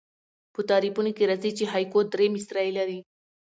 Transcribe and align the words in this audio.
په 0.53 0.61
تعریفونو 0.69 1.11
کښي 1.17 1.25
راځي، 1.31 1.51
چي 1.57 1.63
هایکو 1.71 1.99
درې 2.13 2.27
مصرۍ 2.35 2.69
لري. 2.77 2.99